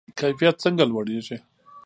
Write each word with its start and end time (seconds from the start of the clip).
کیفیت 0.19 0.55
څنګه 0.63 0.83
لوړیږي؟ 0.91 1.37